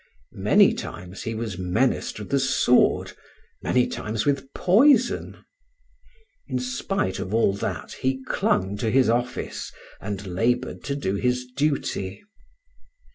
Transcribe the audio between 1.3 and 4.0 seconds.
was menaced with the sword, many